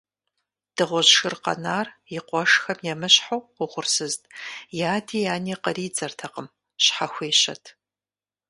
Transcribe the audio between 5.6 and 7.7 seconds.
къридзэртэкъым, щхьэхуещэт.